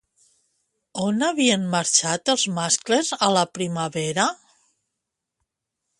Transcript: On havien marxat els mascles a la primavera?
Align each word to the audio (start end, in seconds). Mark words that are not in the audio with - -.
On 1.07 1.25
havien 1.27 1.67
marxat 1.75 2.33
els 2.35 2.47
mascles 2.57 3.13
a 3.29 3.29
la 3.37 3.47
primavera? 3.59 4.29